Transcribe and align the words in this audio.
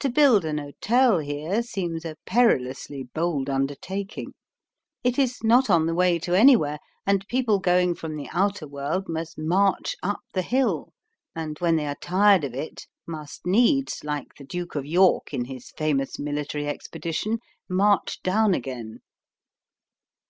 To 0.00 0.08
build 0.08 0.46
an 0.46 0.56
hotel 0.56 1.18
here 1.18 1.62
seems 1.62 2.06
a 2.06 2.16
perilously 2.24 3.02
bold 3.02 3.50
undertaking. 3.50 4.32
It 5.04 5.18
is 5.18 5.44
not 5.44 5.68
on 5.68 5.84
the 5.84 5.92
way 5.92 6.18
to 6.20 6.32
anywhere, 6.34 6.78
and 7.06 7.28
people 7.28 7.58
going 7.58 7.94
from 7.94 8.16
the 8.16 8.30
outer 8.32 8.66
world 8.66 9.10
must 9.10 9.36
march 9.36 9.94
up 10.02 10.20
the 10.32 10.40
hill, 10.40 10.94
and, 11.36 11.58
when 11.58 11.76
they 11.76 11.86
are 11.86 11.98
tired 12.00 12.44
of 12.44 12.54
it, 12.54 12.86
must 13.06 13.44
needs, 13.44 14.02
like 14.04 14.28
the 14.38 14.44
Duke 14.44 14.74
of 14.74 14.86
York 14.86 15.34
in 15.34 15.44
his 15.44 15.68
famous 15.76 16.18
military 16.18 16.66
expedition, 16.66 17.38
march 17.68 18.22
down 18.22 18.54
again. 18.54 19.00